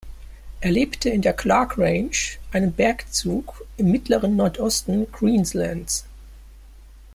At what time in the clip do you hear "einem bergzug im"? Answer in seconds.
2.51-3.91